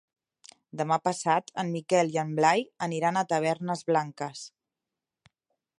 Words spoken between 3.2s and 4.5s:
a Tavernes Blanques.